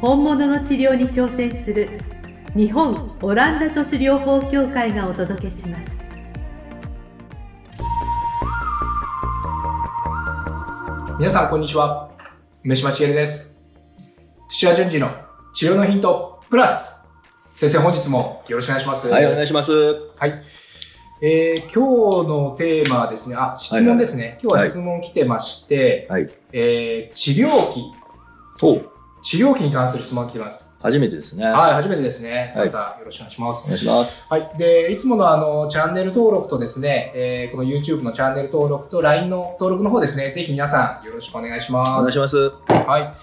[0.00, 1.98] 本物の治療に挑戦する
[2.54, 5.90] 日本オランダ都市療法協会がお届けします。
[11.18, 12.12] 皆さんこんにちは。
[12.62, 13.56] 梅島茂です。
[14.48, 15.10] 土屋順次の
[15.52, 16.94] 治療のヒントプラス。
[17.52, 19.08] 先生本日もよろしくお願いします。
[19.08, 19.72] はい、お願いします。
[20.16, 20.42] はい。
[21.20, 24.38] えー、今日のテーマはですね、あ、質問ですね。
[24.40, 26.30] 今日は質問来てまして、はい。
[26.52, 27.82] えー、治療器、
[28.62, 28.97] お
[29.28, 30.74] 治療器に関する質問が来てます。
[30.80, 31.46] 初めてですね。
[31.46, 32.50] おはい、初めてですね。
[32.56, 33.66] はいまたよろしくお願いします。
[33.66, 34.24] 願いします。
[34.26, 34.50] はい。
[34.56, 41.90] で、いつものあの、チャンネル登録とですね、えー、この YouTube のチャンネル登録と LINE の登録の方ですね、ぜひ皆さんよろしくお願いします。
[41.90, 42.36] お願いします。
[42.38, 43.14] はい。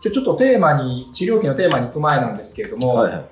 [0.00, 3.24] じゃあちょっとテーマに、治療器のテーマに行く前なんですけれども、はいはい。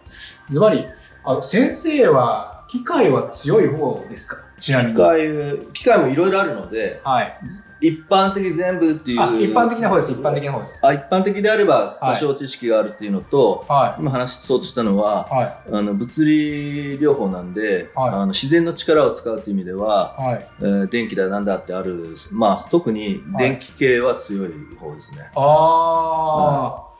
[0.51, 0.85] ズバリ、
[1.25, 4.50] あの、先生は、機械は強い方ですか？
[4.61, 4.95] ちなみに。
[4.95, 7.39] 機械、機械もいろいろあるので、はい。
[7.83, 9.21] 一般的全部っていう。
[9.21, 10.87] あ、一般的な方です、一般的な方です。
[10.87, 15.35] あ、一般的であればはい多少知識があるっていうのと、は今話そうとしたのは、い。
[15.35, 15.55] はい。
[15.73, 20.47] あの物理療法なんで、はいあの自然の力を使うという意味では、はい。
[20.61, 25.31] えー電気だなんだってある、まあ、特に電気系は強い方ですね。
[25.35, 26.91] あー。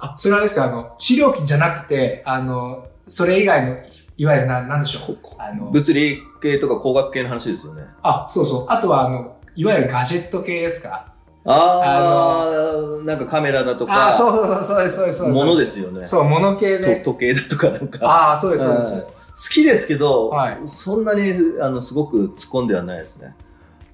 [0.00, 3.76] あ、それはですよ、あの、治療器じゃなくて、あの、それ以外の、
[4.18, 5.16] いわゆるな、なんでしょう。
[5.38, 7.84] あの、物理系とか工学系の話ですよね。
[8.02, 8.64] あ、そうそう。
[8.68, 11.06] あとは、あの、いわゆるガジェット系ですか？
[11.44, 15.38] ああなんかカメラだとか、あ、そうそうそうです、そうです、そうです。
[15.38, 16.04] ものですよね。
[16.04, 16.96] そう、物系とで。
[17.00, 18.06] 時計だとかなんか。
[18.06, 18.92] ああ、そうです、そうです。
[18.92, 19.04] うん
[19.40, 23.36] 好きですけど、はいそんなにあのすごく突っ込んではないですね。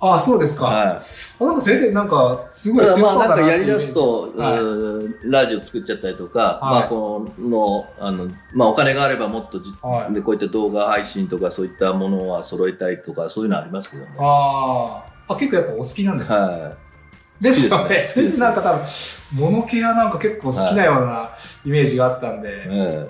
[0.07, 0.65] ああ、そうですか。
[0.67, 1.01] は
[1.41, 2.73] あなんか先生、なんか、すい。
[2.73, 14.11] ごい強そうだななんかやりだすと、はいラジオ作っちゃったりとか、はいまあこのあのまあお金があればもっとじ、はいでこういった動画配信とかそういったものは揃えたいとかそういうのありますけどね。
[14.19, 16.77] あーあ、結構やっぱお好きなんですか、は
[17.41, 18.03] ですよね。
[18.07, 18.85] 先生なんか多分、
[19.33, 21.31] 物系はなんか結構好きなような
[21.65, 23.09] イメージがあったんで。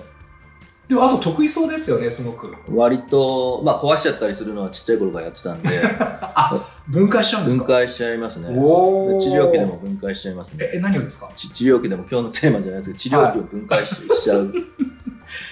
[0.87, 2.53] でも、あと得意そうですよね、すごく。
[2.67, 5.69] え割とまあ壊しちゃったりするのはちっちゃい頃からやってたんで
[6.87, 7.63] 分解しちゃうんですか？
[7.65, 8.47] 分解しちゃいますね。
[8.49, 10.69] 治療器でも分解しちゃいますね。
[10.73, 11.31] え、え何をですか？
[11.35, 14.53] ち治療器でも今日のテーマじゃないですけど治療器を分解し,、しちゃう。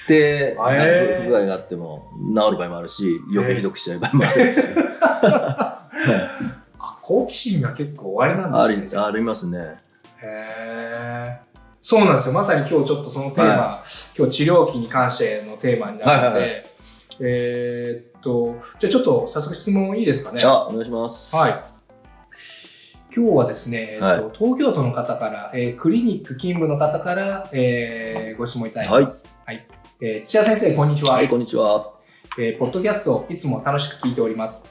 [0.08, 4.62] で、あえー不具合があっても治る場合もあるし余計ひどくしちゃう場合もあるし、
[5.24, 5.90] あ、
[7.02, 8.88] 好奇心が結構終わりなんあですね。
[8.92, 9.58] りありますね。
[10.22, 11.54] へー。
[11.82, 12.34] そうなんですよ。
[12.34, 13.84] まさに今日ちょっとそのテーマ、
[14.18, 16.58] 今日治療器に関してのテーマになるので、はいはいは
[17.22, 20.40] えーっと、じゃあちょっと早速質問いいですかね？
[20.44, 21.52] あお願いしますはい。
[23.16, 29.30] 今日はですね、えっとはい東京都の方から、えークリニック勤務の方から、えーご質問いただいてます。
[29.46, 29.68] はい。
[30.02, 31.14] えー土屋先生、こんにちは。
[31.14, 31.94] はいこんにちは
[32.40, 34.66] えーポッドキャストいつも楽しく聞いております。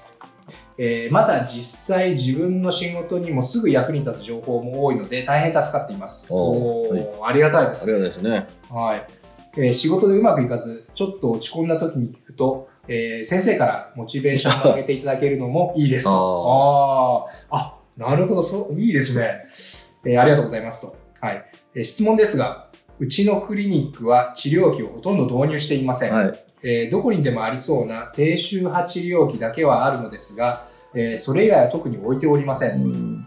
[0.78, 6.26] えーまた実際自分の仕事にもすぐ役に立つ情報も多いので大変助かっています。
[6.28, 7.84] おーおーありがたいです。
[7.84, 9.06] ありがたいですねはい。
[9.56, 16.06] えー仕事でうまくいかず、ちょっと落ち込んだ時に聞くと、えー先生からモチベーションを上げていただけるのもいいです。
[16.10, 19.42] あーあーあ、なるほど、そう、いいですね。
[20.04, 20.94] えーありがとうございますと。
[21.20, 21.44] はい。
[21.74, 26.12] えー質問ですが、うちのクリニックは治療器をほとんど導入していません。
[26.12, 32.66] はいえーどこにでもありそうな低周波治療器だけはあるのですが、えーそれ以外は特に置いておりませ。
[32.68, 33.26] うんん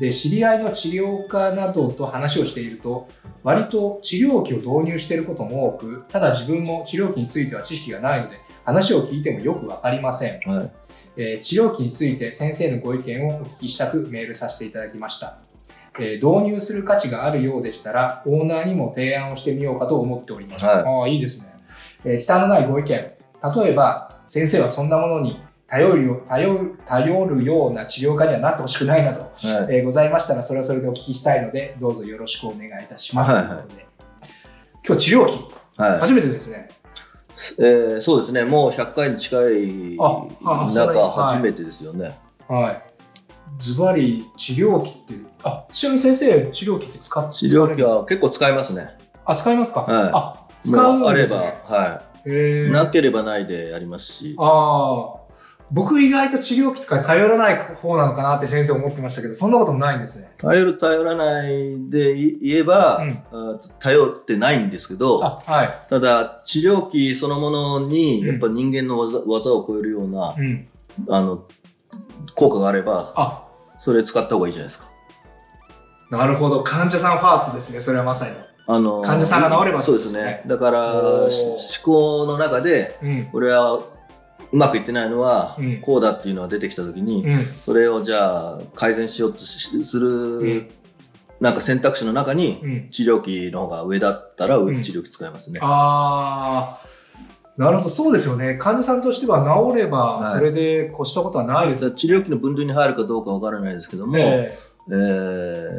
[0.00, 3.08] で、知り合いの治療家などと話をしていると、
[3.42, 8.36] 割と治療器を導入していることも多く、ただ自分も治療器については知識がないので、
[8.68, 10.40] 話を聞いてもよくわかりません。
[10.48, 10.70] はい
[11.16, 15.38] えー治療器について先生のご意見をお聞きしたくメールさせていただきました。
[15.98, 20.66] えー導入する価値があるようでしたら、オーナーにも提案をしてみようかと思っております。
[20.66, 21.48] はいああ、いいですね。
[22.04, 22.88] えー、のないご意見。
[22.88, 23.12] 例
[23.70, 29.30] えば、先生はそんなものに頼るよ頼る頼るような治療家にはなってほしくないなど、はい
[29.76, 33.32] えーございましたら、それはそれでお聞きしたいので、どうぞよろしくお願いいたします。
[33.32, 33.86] はいはいということで
[34.86, 35.30] 今日治療器、
[35.78, 36.68] はい初めてですね。
[37.58, 38.44] えーそうですね。
[38.44, 42.18] もう100回に近い中はい初めてですよね、
[42.48, 42.82] はい。
[43.60, 48.96] ズバリ治療器って、あ、ちなみに先生、治療器って使っ治療器は結構使いますね。
[49.24, 50.10] あ、使いますか、はい。
[50.12, 51.60] あ、使うんもあればですね。
[51.64, 52.68] はへー。
[52.68, 54.34] いなければないでやりますし。
[54.38, 55.17] ああ。
[55.70, 60.30] 僕意外と治療器とか頼らない方なのかなって先生思ってましたけど、そんなこともないんですね。
[60.38, 65.78] 頼る頼らないで言えば、うんあ頼ってないんですけど、あ、はい。
[65.90, 70.66] ただ治療器そのものにうんやっぱ人間の技技を超えるような、うん。
[71.08, 71.44] あの
[72.34, 74.88] 効果があればあ、それ使った方がいいじゃないですか。
[76.10, 76.62] なるほど。
[76.62, 78.34] 患者さんファーストですね、それはまさに。
[78.70, 80.42] あの患者さんが治ればそうですね。
[80.46, 81.28] だから思
[81.82, 83.28] 考の中でうん。
[83.32, 83.80] これは
[84.50, 87.44] うまくいってないのは、うんこうだっていうのが出てきた時に、うん。
[87.46, 90.70] それをじゃあ改善しようとしする、ん
[91.40, 92.90] なんか選択肢の中にうん。
[92.90, 95.60] 治療器の方が上だったらうん治療器使いますね。
[95.62, 96.98] あー。
[97.58, 98.54] なるほど、そうですよね。
[98.54, 101.90] 患者さんとしては治れば、はいそれで越したことはないです。
[101.90, 104.56] 治療器の分類に入るかどうかわからないですけども、え
[104.90, 104.94] え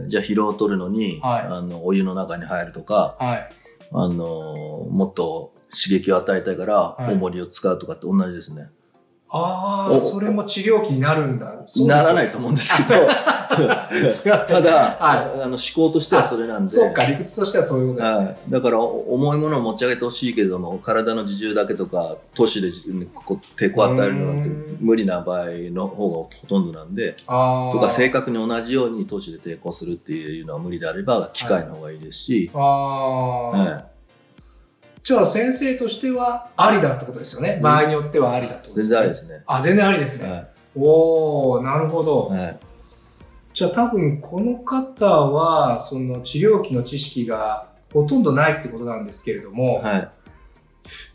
[0.06, 3.50] ーじゃあ疲労を取るのに、はいあのお湯の中に入るとか、えはい。
[3.92, 7.14] あのもっと刺激を与えたいからはい。
[7.14, 8.70] 重りを使うとかって同じですね。
[9.32, 10.00] ああ、お。
[10.00, 11.54] それも治療器になるんだ。
[11.86, 13.08] ならないと思うんですけど。
[13.50, 16.72] たただ、はあの思考としてはそれなんで。
[16.72, 18.26] そうか、理屈としてはそういうことですね。
[18.26, 24.50] はい、だからお重いものを持ち上げてほしいけれども体の自重だけとか都市で抵抗を与えるのなんて
[24.80, 27.16] 無理な場合の方がほとんどなんで。
[27.28, 33.99] とか正確に同じように都市で抵抗するっていうのは無理であれば機械の方がいいですし、ああ、はい
[35.10, 37.60] じゃあ先生としてはありだってことですよね。
[37.64, 39.00] 場合によってはありだってことですよね。
[39.00, 39.44] 全然ありですね。
[39.48, 40.30] あ、全然ありですね。
[40.30, 40.44] は
[40.76, 42.30] おおなるほど。
[42.32, 42.60] いはい
[43.56, 50.12] じゃあ多分この方はその治療器の知識がほとんどないってことなんですけれども、はい、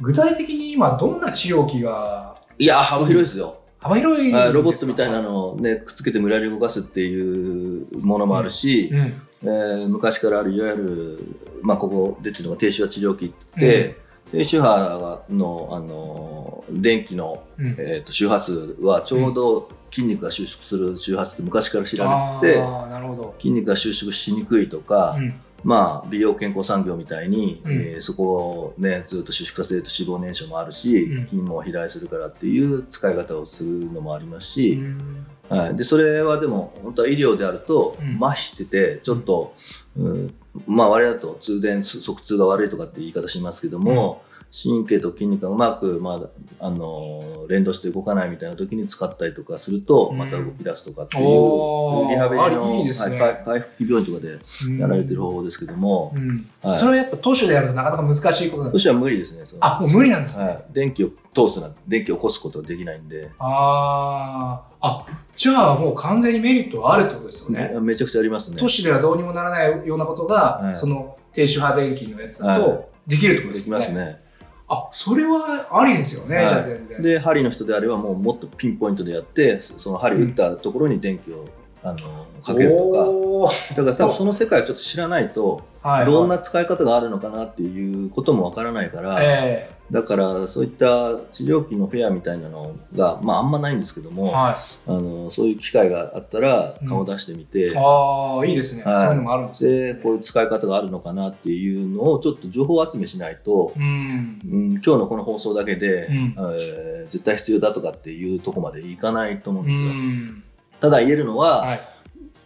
[0.01, 2.35] 具体的に今どんな治療器が？
[2.59, 9.23] いやー幅広いですよ、幅広いロボットみたいなのを、ね、くっつけて無理やり動かすっていうものもあるし、うん。
[9.45, 11.19] えー昔からあるいわゆる、
[11.63, 17.67] まあ、ここ出てるのが低周波治療器って言って、低周波の、あの電気の、うん。
[17.79, 23.35] えー、と周波数はちょうど筋肉が収縮する周波数って昔から知られてて、ああ、なるほど。
[23.39, 25.35] 筋肉が収縮しにくいとか、うん。
[25.63, 27.73] まあ、美容健康産業みたいに、うん。
[27.73, 31.25] えーそこを、ね、ずっと収縮させると脂肪燃焼もあるし、うん。
[31.29, 38.17] 筋も肥大するからっていう使い方をするのもありますし、うんはい、でそれはでも本当は医療であると、うん。
[38.17, 39.55] 麻痺しててちょっと、
[39.97, 40.35] うん。
[40.67, 44.23] まあ我々だと通電側痛が悪いとかって言い方しますけども、
[44.55, 46.21] 神経と筋肉がうまく、ま
[46.61, 50.19] あ、あの連動して動かないみたいな時に使ったりとかすると、うん。
[50.19, 53.21] また動き出すとかっていうリハビリあのりいいですね。
[53.21, 56.49] はい回回復病院とかでやられてる方法ですけども、うん。
[56.63, 56.79] はい。
[56.79, 59.43] それはやっぱ都市でやるとなかなか難しいことなんですそしては無理ですね。
[59.61, 60.47] あもう無理なんですね。
[60.47, 67.73] はい、電気を通すな、電気を起こすことはできないんで、ああ、あ、じゃあもう完全にメリットはあるってことですよね。
[67.81, 68.57] めちゃくちゃありますね。
[68.59, 70.77] 都市ではどうにもならないようなことが、はい。
[70.77, 73.81] その低周波電気のやつだはとできるってことでですきよね。
[73.81, 74.24] ますね。
[74.69, 76.49] あ、それはありですよね、はい。
[76.49, 77.03] じゃあ全然。
[77.03, 81.45] で、針の人であれば、もうもっとピンポイントでやって、そその針打ったところに電気を、
[81.83, 81.97] あの
[82.43, 94.55] かけるとか、だから多分その世界をちょっと知らないと、はい、どんな使い方があるのかなっていうこともわからないから、えだからそういった治療器のフェアみたいなのが、まああんまないんですけどえも、はい。
[94.87, 99.93] あのそういう機会があったらうん顔出してみて、ああ、いいですね、はいそういうのもあるんですね。
[99.93, 104.41] でこういう使い方があるのかなっていうのをちょっと情報集めしないと、うん。
[104.51, 109.89] うん、今日のこの放送だけで、うんえー絶対必要だとかっていうとこまでいかないと思うんうですよ。
[109.91, 110.43] ん。
[110.81, 111.89] ただ言えるのは、はい。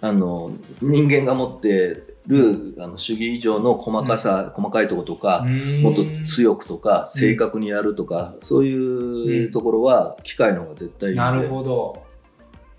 [0.01, 5.45] あの人間が持ってるあの主義以上の細かさ、細かいところとか、
[5.83, 11.17] もっと強くとか、正確にやるとか、そういうところは機械の方が絶対いい。
[11.17, 12.05] なるほど。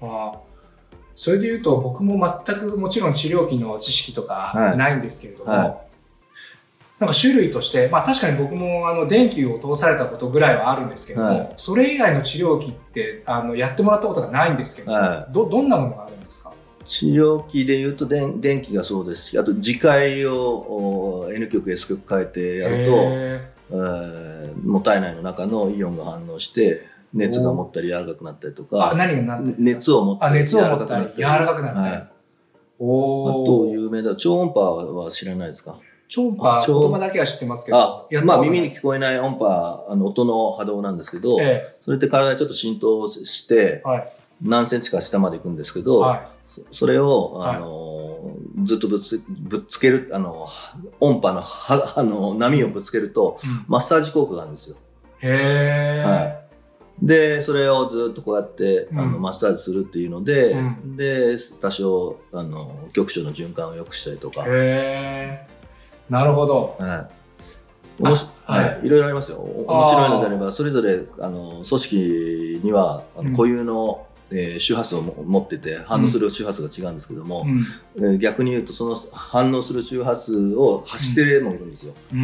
[0.02, 0.40] ああ
[1.16, 4.78] それで言うと僕も全くもちろん治療器の知識とかはい。
[4.78, 5.78] ないんですけれども、はい。
[7.00, 11.54] なんか種類として、まあ、確かに僕もあの電気を通されたことぐらいはあるんですけども、はい。
[11.58, 16.54] それ以外の治療器ってあのやってもらったことがないんですけど、はどどんなものがあるんですか？
[16.90, 28.92] 治療器で言うと電電気がそうですしあと磁界をお N 極 S 極変えてやると、へえーもう体内の中のイオンが反応して熱が持ったり柔らかくなったりとか
[29.60, 32.10] 熱を持ったあり熱を持ったり柔らかくなったり、はい、あ
[32.80, 34.60] おとお有名だ超音波
[34.96, 35.78] は知らないですか？
[36.08, 44.12] 超音波言葉だけは知ってますけどまあ耳に聞こえない音波あの音の波動なんですけど、えそれって体にちょっと浸透してえはい。
[44.42, 46.39] 何センチか下まで行くんですけど、はそ
[46.72, 47.56] それを、はい。
[47.58, 50.48] あのずっとぶつぶっつけるあの
[51.00, 53.66] 音波のはあの波をぶつけるとい、うん。
[53.68, 54.76] マッサージ効果があるんですよ。
[55.20, 56.40] へえ、はい。
[57.02, 59.00] でそれをずっとこうやって、うん。
[59.00, 60.98] あのマッサージするっていうので、うん。
[60.98, 65.48] で多少あの局所の循環を良くしたりとか、へえ
[66.10, 66.76] なるほど。
[66.80, 67.08] は
[68.00, 68.90] い、おもしはい、い。
[68.90, 69.38] ろいろありますよ。
[69.38, 73.32] お面白いのであれば、それぞれあの組織にはあうん。
[73.32, 77.66] の固有の、えー周波数をも持ってて反応する周波数が違うんですけども、うん。
[77.98, 81.94] えー逆に言うとその反応する周波数を発してもいるんですよ。
[82.14, 82.20] うー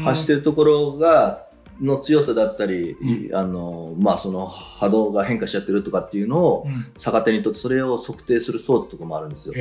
[0.00, 0.02] ん。
[0.02, 1.46] 発してるところが
[1.80, 2.92] の強さだったり、
[3.30, 6.92] うあのまあ、その波動が変化しちゃってるとかっていうのをうん。
[6.98, 9.54] 逆手にとってそれを測定する装置とかもあるんですよ。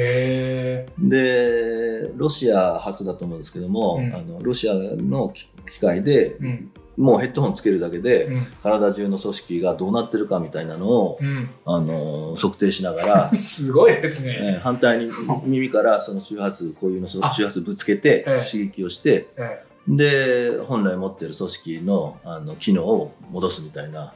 [1.00, 4.14] でロシア初だと思うんですけども、うん。
[4.14, 14.38] あのロシアの機機械でうんもうヘッドホンつけるだけで、うん体中の組織がどうなってるかみたいなのを、うんあの測定しながら すごいですね。
[14.40, 15.12] えー反対に
[15.46, 24.14] 耳からその周波数こういうの周あ波数ぶつけてええ刺激をしてえで本来持ってる組織のあの機能を戻すみたいな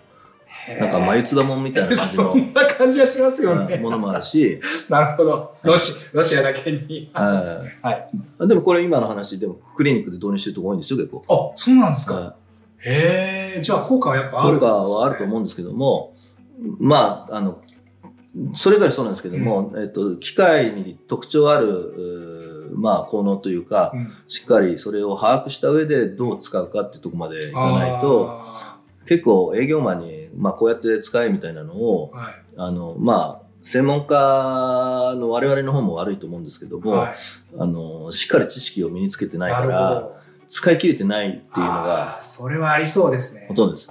[0.67, 3.77] えなんか眉唾もんみたいな感じの そんな感じがしますよね。
[3.77, 5.55] ものもあるし、なるほど。
[5.63, 7.09] ロシロシアだけに。
[7.13, 7.91] はいは
[8.45, 8.47] い。
[8.47, 11.51] でもこれ今の話でもクリニックで導入してるとこ多いんですよ結構。
[11.53, 12.35] あ、そうなんですか。
[12.89, 16.15] はへえ、じゃあ効果はやっぱある効果はあると思うんですけども、
[16.79, 17.61] まあ、あの、
[18.53, 24.13] それぞれそうなんですけども、えっと、機械に特徴ある、まあ、効能というか、うん。
[24.27, 32.33] しっかりそれを把握した上でどう使うかっていうところまでいかないと、あ結構営業マンに、まあ、こうやって使えみたいなのを、ーはい。
[32.57, 37.13] あの、まあ、専門家の我々の方も悪いと思うんですけども、はい。
[37.59, 40.09] あの、しっかり知識を身につけてないから。
[40.53, 43.55] 使い切れてないっていうのあがーそれはありそうですねほ。
[43.55, 43.89] とんどです。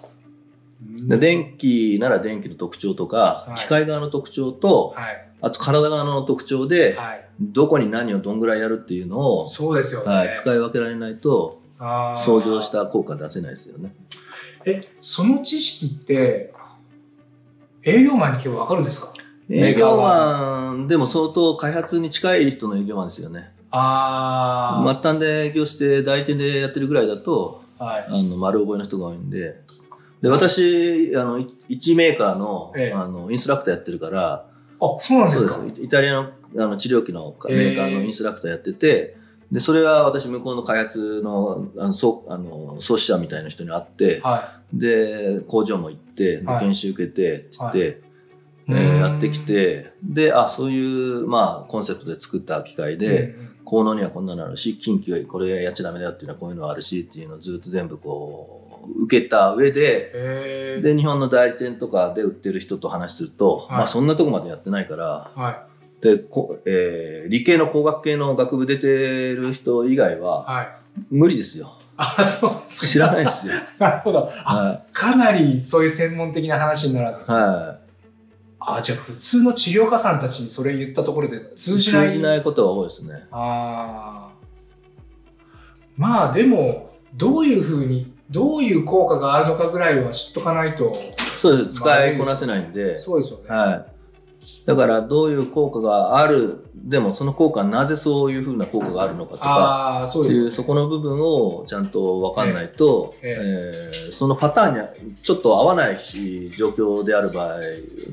[1.08, 5.28] で電気なら電気の特徴とか、はい機械側の特徴と、はい。
[5.40, 7.24] あと体側の特徴で、はい。
[7.40, 10.06] どこに何をどんぐらいやるっていうのを、そうですよね。
[10.06, 13.92] はい、使い分けられないと、相乗した効果出せないですよね。
[14.64, 16.54] え、その知識って、
[17.84, 19.12] 営業マンに聞けばわかるんですか？
[19.48, 23.52] メ営業マンでも相当開発に近い人の営業マンですよね。
[23.72, 27.84] あ末端で営業して代理店でやってるぐらいだと、あ。
[27.84, 28.04] はい。
[28.06, 29.60] あの丸覚えの人が多いんで。
[30.20, 34.46] で、私、あの、い一メーカーの,、ええあのインストラクターやってるから、
[34.80, 35.58] あ、そうなんですか？
[35.80, 39.16] イタリアのあの治療器のええメーカーのインストラクターやってて、
[39.50, 48.11] でそれは私向こうの開発のあのそうあの創始者みたいな人に会って、はで工場も行って研修受けてって言って、い。
[48.74, 65.66] えーやってきてであそういう、まあ、コンセプトで作った機械で、効能にはこんなのあるし近畿はこれやっちゃダメだっていうのはこういうのあるしっていうのをずっと全部こう受けた上でで日本の代理店とかで売ってる人と話すると、はいまあそんなとこまでやってないからは
[66.00, 68.86] でこ、えー理系の工学系の学部出て
[69.32, 70.20] る人以外い。
[70.20, 70.68] ははい。
[71.10, 72.52] 無理ですよあ、そう。
[72.68, 74.30] 知らないですよ なるほど。
[74.44, 77.38] あ、はかなりそういう専門的な話になるわけでい、すね。
[77.38, 77.78] は
[78.66, 82.08] あ、じゃあ普通の治療家さんたちにそれ言ったところで通い、じない？
[82.08, 84.32] 通じないことが多いですねああ。
[85.96, 90.94] まあでも、どういうふうに、どういう効果があるのかぐらいは知っとかないと。
[91.36, 93.44] そうです使いこなせないんで、そうですよね。
[93.48, 93.91] はい
[94.66, 104.72] だからどういう効果があるでもその効果はなぜそういうふうな効果があるのかとかそういうそこの部分をちゃんと分かんないと、ええーそのパター
[105.04, 105.98] ンにちょっと合わない
[106.56, 107.60] 状況である場合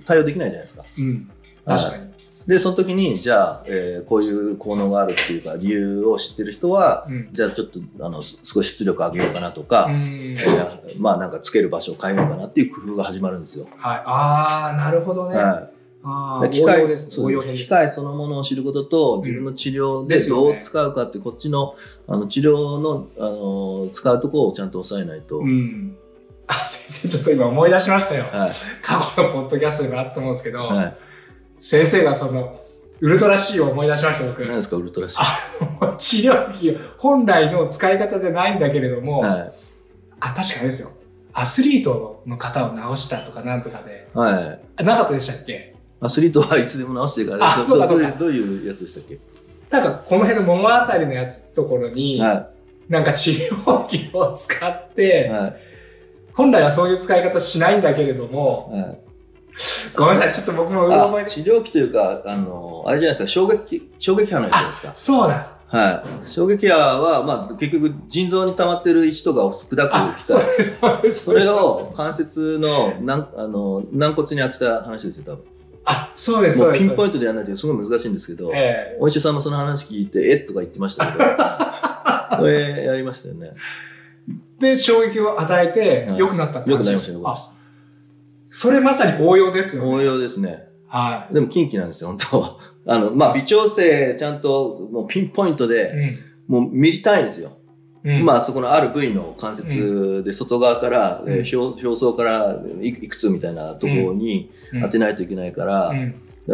[0.06, 0.84] 対応できないじゃないですか。
[0.98, 1.30] うん。
[1.66, 2.10] 確かに。
[2.48, 7.30] でその時にじゃあ、えーこういう効能があるっていうか理由を知ってる人はうん。
[7.34, 13.68] じゃあちょっとあのす少し出力上げようかなとか、うんえーまあなんかつける場所を変えようかなっていう工夫が始まるんですよ。
[13.78, 14.02] はい。
[14.06, 15.36] ああ、なるほどね。
[16.50, 17.10] 機械です。
[17.10, 21.76] 機械そのものを知ることと自分の治療でどう使うかってこっちの
[22.08, 25.98] あの治療のあの使うところをちゃんと抑えないと、うん。
[26.48, 28.24] あ、先生、ちょっと今思い出しましたよ。
[28.32, 28.52] はい。
[28.82, 30.98] 過去のポッドキャストでもあったと思うんですけど、はい、
[31.60, 32.60] 先生がその、
[33.02, 34.44] ウルトラ C を思い出しました、僕。
[34.46, 35.18] 何ですかウルトラシ
[35.98, 39.52] 治療器、本来の使い方でないんだけれども、は
[40.20, 40.92] あ、確かにですよ。
[41.34, 45.76] アスリートの方を治したとかなんとかで、い、はい、あなかったでしたっけ？
[46.02, 49.20] アスリートはいつでも直してるからあどそうかそうかどどういうどういうやつでしたっけ、
[49.70, 52.50] なんかこの辺の桃あたりのやつところに、は
[52.88, 55.56] なんか治療器を使って、いはい。
[56.34, 59.00] 本来はそういう使い方しないんだけれども、はい。
[59.96, 61.26] ごめんなさい、ちょっと僕もうろ覚えで。
[61.26, 64.92] あ治療器というかあのあれじゃないですか衝撃衝撃波のやつじゃないですか？
[64.96, 65.52] そうだ。
[65.68, 66.28] はい。
[66.28, 69.90] 衝撃波は、まあ、結局腎臓に溜まってる石とかを砕
[70.24, 71.12] く。
[71.12, 75.44] それを関節の軟あの軟骨に当てた話ですよ多分
[75.86, 76.86] あ、そうです、そうです。
[76.86, 77.14] ピンポイント。
[77.14, 81.24] トでやらないとすごい難しいんですけど、ええお医者さんもその話聞いて、えっとか言ってましたけど、
[82.38, 83.52] それやりましたよね。
[84.60, 87.38] で、衝撃を与えては、い良くなったって話よくなりましたよ、
[88.50, 89.78] それまさに応用ですた。
[89.78, 89.96] よね。
[89.96, 90.68] 応用ですね。
[90.88, 92.58] はでも近畿なんですよ、本当は。
[92.86, 95.68] あの、まあ、微調整ちゃんともうピンポイントい。
[95.68, 96.16] で、
[96.48, 96.62] うん。
[96.62, 97.52] もうミリ単位ですよ。
[98.04, 98.26] うん。
[98.26, 101.34] まあそこのある部位の関節で外側から、うん。
[101.34, 104.82] えー表表層からいいくつみたいなところにうん。
[104.82, 105.92] 当てないといけないから,、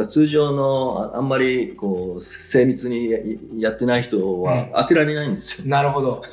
[0.08, 3.20] 通常のああんまりこう精密にや
[3.58, 4.42] やってない人うん。
[4.44, 5.68] は当てられないんですよ。
[5.70, 6.22] なるほど。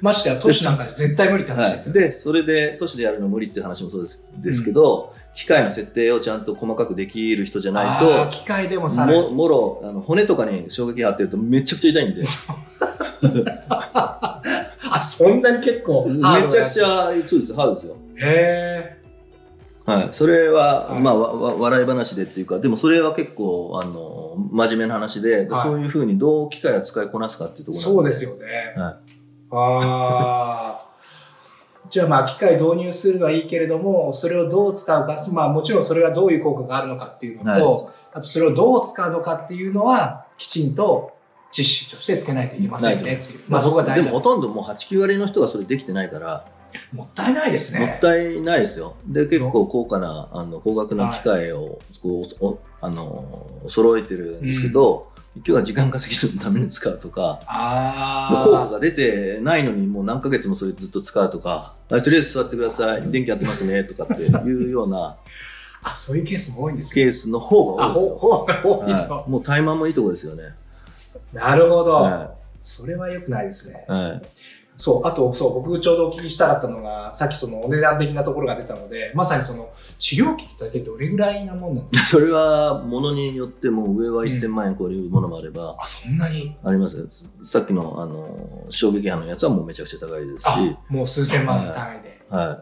[0.00, 2.08] ましてや都市なんかで絶対無理って話ですはい、よね。
[2.08, 9.34] で それで都市でやるの無理って話もそうですですけど、機械の設定をちゃんと細かくできる人じゃないあとー機械でもさらもに。
[9.34, 12.24] もろあの骨とかに衝撃が当てるとめちゃくちゃ痛いんで
[14.94, 16.12] あ、そんなに結構め。
[16.12, 17.54] ちゃくちゃそうです。
[17.54, 17.96] ハードですよ。
[18.16, 19.00] へ
[19.84, 21.00] はい、それは、はい。
[21.00, 25.62] まあ、わわ笑い話でっていうかでもそれは結構あの真面目な話で、はい。
[25.62, 28.74] そういうふうにどう機械を使いこなすかっていうとーころそうですよね。
[28.76, 28.98] は
[29.50, 30.84] ああ。
[31.90, 41.13] じゃあまあ機械導入するのはいいけれども、それをどう使うか、まあもちろんそれがどういう効果があるのかっていうのと、あとそれをどう使うのかっていうのは、きちんと
[41.54, 43.40] 知識としてつけないといけませんねっていう。
[43.48, 46.44] まあそこが大事だでもほとんどもう8、9割の人がそれできてないから、
[46.92, 47.86] もったいないですね。
[47.86, 48.96] もったいないですよ。
[49.06, 55.06] で、結構高価な、あの、高額な機械を、こう、おあの、揃えてるんですけど、
[55.36, 57.38] 今日は時間稼ぎのために使うとか。
[58.44, 65.16] 効果が出てないのにもう何ヶ月もそれずっと使うとか、あとりあえず座ってください、電気やってますね、とかっていうような
[65.84, 67.04] あ、そういうケースも多いんですね。
[67.04, 68.16] ケースの方があ、多いですよ。
[68.16, 69.24] ほ、ほが多いはと。
[69.28, 70.54] い、もうタイマーもいいとこですよね。
[71.34, 71.92] なるほど。
[71.94, 73.92] はそれは良くないですねい。。
[73.92, 74.22] はい。
[74.76, 82.08] そう、あと、そう、僕ちょうどお聞きしたかったのが、さっきそのお値段的なところが出たので、まさにその治療器って大体どれぐらいなもんなんですか？
[82.10, 86.56] それはものによっても上は1000万円超えるものもあれば、あ、そんなに？
[86.64, 87.06] ありますよ
[87.44, 92.20] さっきのあの衝撃波のやつはもうめちゃくちゃ高いですし、あ、もう数千万単位で。
[92.28, 92.60] は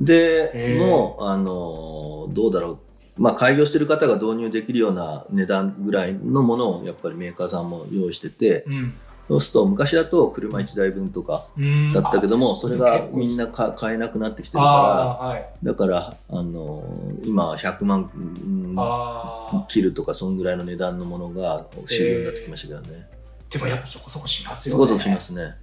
[0.00, 2.78] い、で、へーもうあのどうだろう、
[3.20, 8.94] まあ、開業してる方が導入できるような値段ぐらいのものをやっぱりメーカーさんも用意しててうん。
[9.28, 15.46] そうすると昔だと車1台分とかうんだったけども、それがみんな買えなくなってきてるかああ、はい。
[15.62, 16.82] らだからあの
[17.24, 19.66] 今100万うん。
[19.68, 23.06] 切るとかそんぐらいの値段のものが主流になってきましたけどね、
[23.50, 24.78] でもやっぱそこそこしますよね。
[24.78, 25.54] そこそこしますね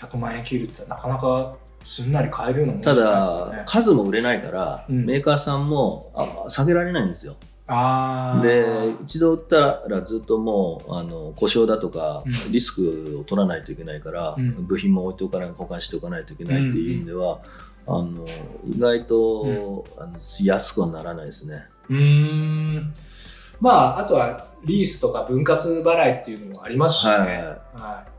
[0.00, 1.54] 100万円切るってなかなか
[1.86, 3.62] すんなり買えるようなもんじたゃないですかだね。
[3.64, 5.06] 数も売れないから、うん。
[5.06, 7.36] メーカーさんもあ下げられないんですよ。
[7.68, 8.42] ああ。
[8.42, 8.66] で
[9.04, 12.52] 一度売ったらずっともうあの故障だとか、うん。
[12.52, 14.66] リスクを取らないといけないから、うん。
[14.66, 17.40] 部品も置いておかない保管しておかないといけないっていう意味では、
[17.86, 18.26] あの
[18.64, 21.66] 意外と、あの安くはならないですね。
[21.88, 22.94] うーん。
[23.60, 27.12] まあ、あとはリースとか分割払いっていうのもありますしね。
[27.12, 27.28] はい。
[27.28, 28.16] はい。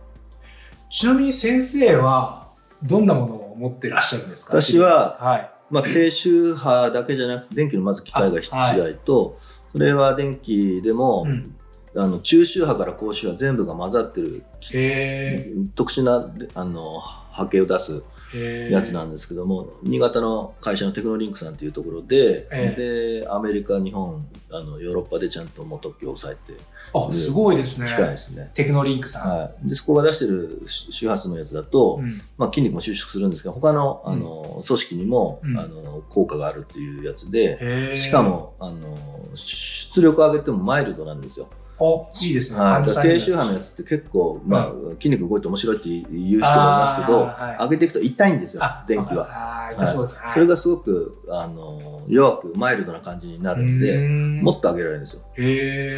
[0.89, 2.47] ちなみに先生は
[2.83, 4.61] どんなものを持ってらっしゃるんですか？
[4.61, 5.51] 私ははい。
[5.69, 9.37] まあ、低周波だけじゃなくて電気のまず機械があはい1台と、
[9.73, 11.53] それは電気でも、うん
[11.95, 18.01] あの中周波から高周波全部が混ざってるへ特殊なあの波形を出すえ。
[18.35, 26.59] やつなんですけども、新潟の会社のテクノリンクさんというところで、えでアメリカ、日本あの、ヨーロッパでちゃんと元木を抑えて
[26.93, 27.87] あ、すごいですね。
[27.95, 28.51] ですね。
[28.53, 29.37] テクノリンクさん。
[29.37, 32.21] はい、でそこが出してる周波数のやつだと、うん。
[32.37, 35.57] まあ、筋肉も収縮するんですけど他のあの、組織にも、うん。
[35.57, 38.97] あの効果があるっていうやつで、しか、もあの
[39.35, 41.47] 出力を上げてもマイルドなんですよ。
[41.79, 42.59] あ、いいですね。
[42.59, 48.63] はい、低に周波のやつって結構、まあ、筋肉動いて面白いって言う人もいますけど、はい上げていくと痛いんですよ。
[48.63, 49.25] あ、電気は。
[49.25, 49.87] はい。
[50.33, 54.07] それがすごくあの弱くマイルドな感じになるんで、
[54.41, 55.21] もっと上げられるんですよ。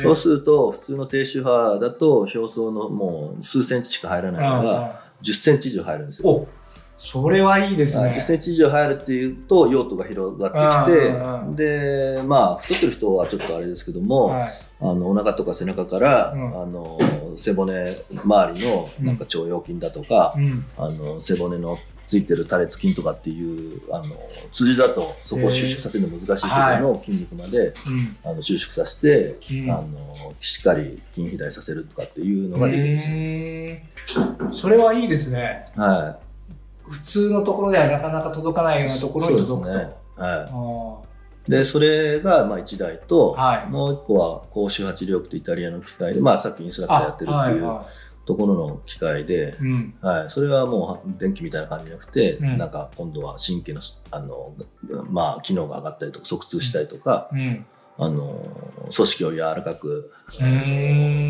[0.04, 6.48] そうすると普通の低周波だと表層のもう数センチしか入らないのがあ10センチ以上入るんですーよ。
[7.00, 8.22] おそれはいいですはい10ね。
[8.22, 14.50] センチ以上入るっていうと用途が広がってきてでまあ太ってる人はちょっとあれですけども、はい。
[14.82, 16.62] あのお腹とか背中から、うん。
[16.62, 17.00] あの
[17.38, 17.74] 背骨
[18.12, 20.66] 周りのなんか腸腰筋だとか、うん。
[20.78, 24.06] あの背骨のついてる多裂筋とかっていうあの
[24.52, 28.18] 通じだとそこを収縮させるの難しいところの筋肉まで、うん。
[28.26, 29.72] あの収縮させて、うん。
[29.72, 34.26] あのしっかり筋肥大させるとかっていうのができるんですよ。
[34.52, 35.66] それはいいですね。
[35.76, 36.18] は
[36.90, 39.74] 普通のところではなかなか届かないようなところに届くと。
[39.74, 39.94] そうですね。
[40.16, 41.08] はあ
[41.48, 43.70] い、でそれがまあ1台と、はい。
[43.70, 47.82] もう1個は高周波治療器とイタリアの機械で、まあ、さっきインストラクターやってるっていう
[48.26, 50.30] ところの機械でい、はい。
[50.30, 52.58] それはもう電気みたいな感じじゃなくて、うん。
[52.58, 54.54] なんか今度は神経のあの、
[55.10, 57.66] まあ、機能が上がったりとか側痛したりとか、うん。
[58.02, 58.42] あの
[58.96, 60.14] 組織を柔らかく、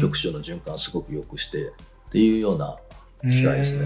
[0.01, 1.69] 局所の循環をすごく良くして
[2.09, 2.77] っていうような
[3.23, 3.85] 機械ですね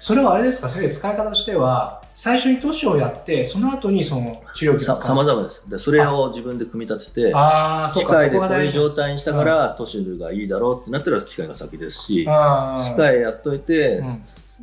[0.00, 0.68] それはあれですか？
[0.68, 5.62] 先生使い方としては最初に都市をやって、その後にその治療器を使さまざまです。
[5.68, 12.02] で、それを自分で組み立てて、ああ、そうか、機械でそこういう状態にしたから、都市がいいだろうってなったら機械が先です。
[12.02, 14.02] し、機械やっといて、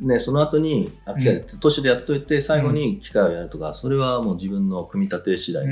[0.00, 5.64] ね、その後に、あ機械う都市でやっといて、最後に機械をやるとか、それはもう自分の組み立て次第。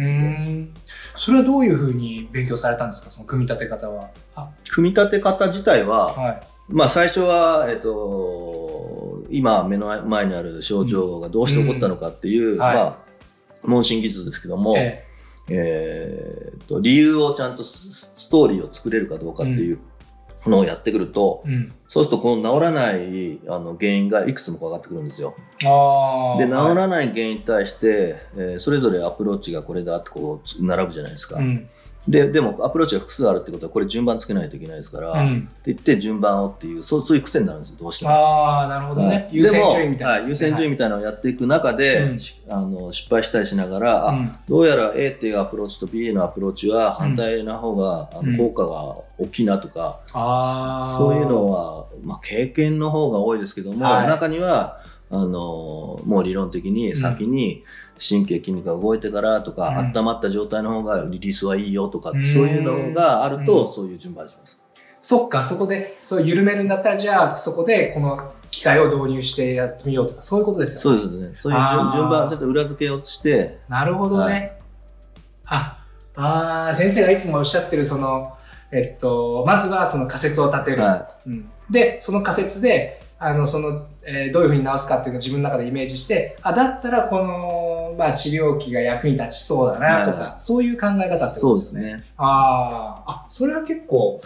[1.14, 4.08] それはどういうふうに勉強されたんですか、その組み立て方は。
[4.34, 6.40] あ組み立て方自体は、はい。
[6.68, 8.97] まあ最初は、えっと、
[9.30, 12.98] 今目の前にある症状がどうして起こったのかっていう、んはいまあ、
[13.64, 15.04] 問診技術ですけども、え
[15.50, 19.78] えーっと理由をちゃんとスストーリーを作れるかどうかっていう
[20.46, 21.72] のをやってくると、えうん。
[21.88, 25.34] そうするとこの治らないあの原因がいくつも上がってくるんですよ。
[26.38, 31.36] で治はいらない原因に対して、えーそれぞれアプローチがこれだってこうつ並ぶじゃないですか。
[31.36, 31.68] うん。
[32.08, 35.48] ででもアプローチが複数あるってことはこれ順番つけないといけないですから、ってうん。
[35.66, 38.10] 言って順番をっていうそうそういう癖になるんですよどうしても。
[38.10, 39.28] ああ、なるほどはね。
[39.30, 50.98] い優先順位みたいな、でもはい優先順位みたいなのをやっていく中で、うんしあの失敗したりしながら、あうんどうやら A っていうアプローチと B のアプローチは反対な方が、あうんの効果が大きいなとか、ああ。
[50.98, 57.64] そういうのは、まあ、経験の方が多いですけども、はい中にはあのもう理論的に先に
[57.98, 64.60] 神経筋肉が動いてからとか、うん温まった状態の方がリリースはいいよとか、うんそういうのがあると、うんそういう順番にします。
[65.00, 71.00] そっか、そこで、そう緩めるんだったら、じゃあ、そこでこの機械を導入してやってみようとか、そういうことですよね。
[71.00, 71.36] そうですね。
[71.36, 74.58] そういう順順番、ちょっと裏付けをして、なるほどね。
[75.46, 75.84] あ、
[76.16, 78.36] あー先生がいつもおっしゃってる、その、
[78.72, 80.82] えっと、まずはその仮説を立てる。
[80.82, 91.40] はうんで、その仮説で、あの、その、えーどういうふうに治すかっていうのを自分の中でイメージして、あ、だったらこの、まあ、治療器が役に立ちそうだなとか、はそういう考え方ってい。
[91.40, 91.82] そことでうですすね。
[91.94, 92.04] ね。
[92.16, 94.20] ああ、あ、それは結構、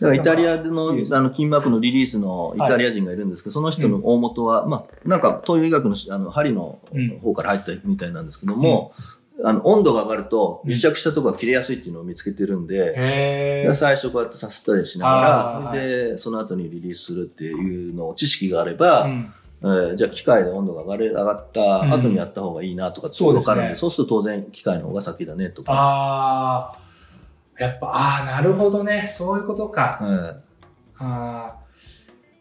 [0.00, 8.92] だからイタリアのいいあの筋膜のリリースのイタリア人がいるんですけど、その人の大元は、まあ、なんか東洋医学のしあの針のうん方から入ったみたいなんですけども、
[9.48, 19.32] あの温度が上がると癒着したところが切れやすいっていうのを見つけてるんで、へで最初こうやってさせたりしながら、でその後にリリースするっていうのを知識があれば、うん。
[19.62, 23.54] えーじゃあ機械で温度が上がれ上がった後にやった方がいいなとかってそうですね。
[23.54, 25.72] 分かるんで、そうすると当然機械の方が先だねとか。
[25.72, 29.06] ああ、やっぱ、ああ、なるほどね。
[29.08, 29.98] そういうことか。
[30.00, 30.42] はい
[30.98, 31.65] あー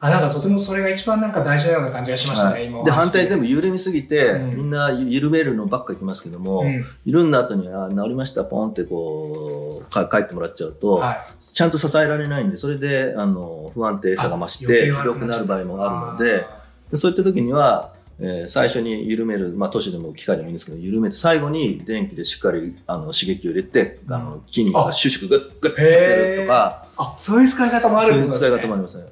[0.05, 2.83] あ、なんかとてもそれが一番なんか大事なような感じがしましたね、はい今。
[2.83, 11.17] で反対に全部、部緩みすぎて、うんみんな緩めるのばっかりきますけども、うん緩んだ後にあ治りましたポンってこうか帰ってもらっちゃうと、はい。
[11.39, 16.45] ちゃんと支えられないんでそれであの不安定さが増して良くなる場合もあるので
[16.91, 28.61] でそういった時には、えー最初に緩める、まあ、都市でも機械でもいいんですけど緩めて最後に電気でしっかりあの刺激を入れて、あの筋肉が収縮グッグッとさせるとかあ、そういう使い方もあそうるっていう使いことですね。
[28.61, 29.03] 方もありますね。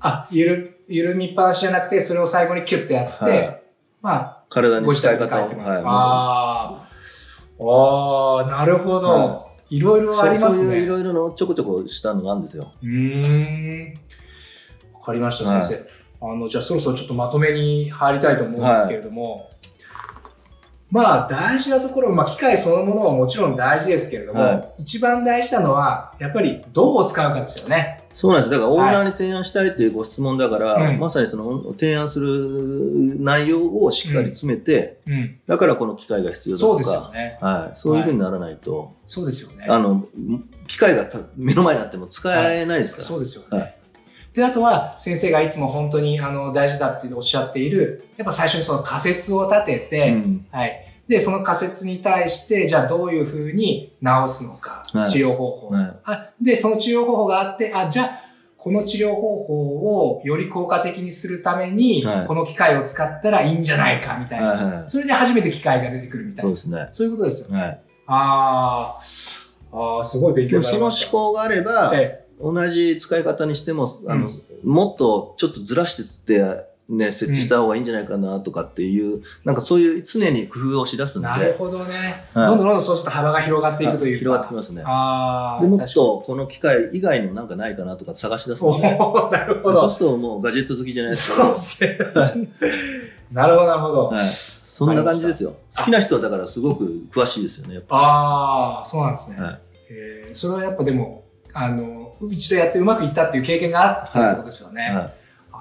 [0.00, 3.62] あ、ゆる、緩みっぱなしじゃなくて、それを最後にキュッとやって、はい
[4.00, 5.72] まあ、体にご自使い宅に帰ってもらう。
[5.74, 6.88] はいあー
[7.60, 10.62] あー、なるほど。、はいろいろありますね。
[10.62, 12.72] そうそういういろいろのちょこちょこしたのがあるんですよ。
[12.82, 13.94] うーん。
[14.94, 15.84] わかりました、はい先
[16.20, 16.26] 生。
[16.26, 19.50] あの、じゃあそろそろちょっとまとめに入りたいと思うんですけれども、
[20.90, 27.97] まあ大事なところ、まあ機械そのものはもちろん大事ですけれども、はい一番大事なのは、やっぱりどう使うかですよね。
[28.18, 28.50] そうなんです。
[28.50, 35.38] だからオーナーに提案したいっていうご質問だから、うんまさにその提案する内容をしっかり詰めて、うん。
[35.46, 37.38] だからこの機械が必要だとそうですよか、ね。
[37.40, 39.66] はい、そういうふうにならないと、そうですよね。
[39.68, 40.04] あの、
[40.66, 43.06] 機械がた目の前になっても使えないですから。
[43.06, 43.58] そうですよね。
[43.58, 43.74] はい
[44.34, 50.84] で、あとは先生がいつも本当にあの大事だっておっしゃっている、やっぱ最初にその仮説を立てて、うんはい。
[51.08, 56.30] で、その仮説に対して、じゃあどういうふうに治すのか、はい治療方法、はいあ。
[56.40, 58.20] で、その治療方法があって、あ、じゃあ、
[58.58, 64.46] この治療方法をより効果的にするために、はいこの機械を使ったらいいんじゃないか、みたいな。
[64.48, 66.42] はいはいそれで初めて機械が出てくるみたいな。
[66.42, 66.88] そうですね。
[66.92, 67.58] そういうことですよね。
[67.58, 67.80] はい。
[68.06, 71.10] あーあー、すごい勉強になりました。
[71.10, 84.18] 考があれば、え同じ使い方にしても、あのうんもっとちょっとずらしてって、ね、設置した方がいいんじゃないかなとかっていう、なんかそういう常に工夫をしだすえので、なるほどね、はいどんどんどんどんそうすると幅が広がっていくというか。
[84.20, 84.82] 広がってきますね。
[84.86, 89.80] ああ、でもっとこの機械以外にもなんかないかなとか探し出すにので、なるほど。
[89.82, 91.54] そうするともうガジェット好きじゃないですか。
[91.54, 92.48] そうですね。
[93.32, 94.06] なるほど、なるほど。
[94.06, 95.56] はい、そんな感じですよ。
[95.76, 97.74] 好きな人はだからすごく詳しいですよね。
[97.74, 99.40] やっぱああ、そうなんですね。
[99.40, 101.24] はいえーそれはやっぱでも、
[101.54, 104.90] あの、一度やってうまくいったっていう経験があったってことですよね。
[104.90, 105.17] はあ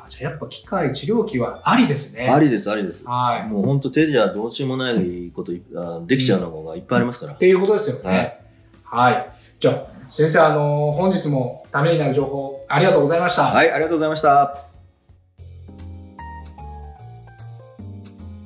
[0.07, 2.25] じゃあやっぱ機械治療器はありですね。
[2.25, 3.03] い、ありです、ありです。
[3.05, 3.47] はい。
[3.47, 7.33] もう本当手じゃどうしようもないこといあできちゃうのがいっぱいありますから。
[7.33, 8.39] っていうことですよね。
[8.83, 9.29] はい。
[9.59, 13.43] じゃあ、先生、あの、本日もためになる情報ありがとうございました。
[13.43, 14.63] はい、ありがとうございました。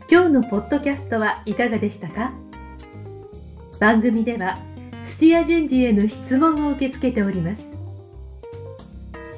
[0.09, 2.33] 今日のポッドキャストはいかがでしたか？
[3.79, 4.59] 番組では
[5.05, 7.73] 土屋順次への質問を受け付けております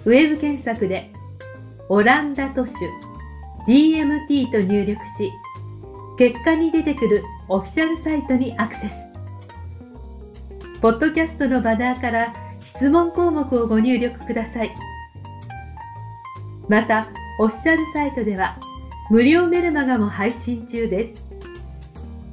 [0.04, 1.13] ウェブ検索で
[1.90, 2.74] オランダ都市。
[3.68, 5.32] DMT と入力し
[6.18, 8.96] 結果に出てくるオフィシャルサイトにアクセス。
[10.82, 14.76] ポッドキャストのバナーから質問項目をご入力ください。
[16.68, 17.08] また
[17.40, 18.58] オフィシャルサイトでは
[19.10, 21.24] 無料メルマガも配信中です。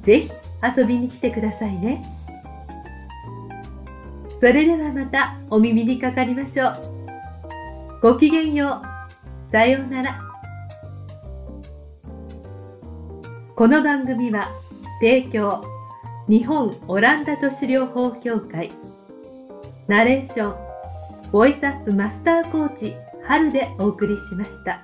[0.01, 0.31] ぜひ
[0.77, 2.03] 遊びに来てくださいね。
[4.39, 6.75] それではまたお耳にかかりましょう。
[8.01, 9.00] ごきげんよう。
[9.51, 10.21] さようなら
[13.53, 14.47] この番組は
[15.01, 15.61] 提供
[16.29, 18.71] 日本オランダ都市療法協会
[19.89, 24.81] ナレーションボイスアップマスターコーチ春でお送りしました。